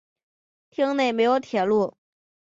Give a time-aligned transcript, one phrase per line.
[0.71, 1.95] 町内没有铁路。